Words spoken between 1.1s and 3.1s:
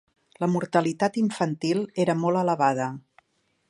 infantil era molt elevada.